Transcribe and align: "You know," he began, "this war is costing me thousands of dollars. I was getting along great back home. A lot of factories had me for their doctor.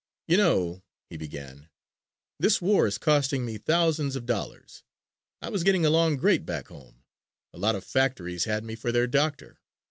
"You 0.27 0.35
know," 0.37 0.81
he 1.11 1.15
began, 1.15 1.69
"this 2.39 2.59
war 2.59 2.87
is 2.87 2.97
costing 2.97 3.45
me 3.45 3.59
thousands 3.59 4.15
of 4.15 4.25
dollars. 4.25 4.81
I 5.43 5.49
was 5.49 5.61
getting 5.63 5.85
along 5.85 6.17
great 6.17 6.43
back 6.43 6.69
home. 6.69 7.03
A 7.53 7.59
lot 7.59 7.75
of 7.75 7.83
factories 7.83 8.45
had 8.45 8.63
me 8.63 8.73
for 8.73 8.91
their 8.91 9.05
doctor. 9.05 9.59